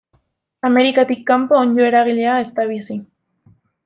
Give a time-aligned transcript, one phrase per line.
[0.69, 2.97] Amerikatik kanpo onddo eragilea ez da bizi.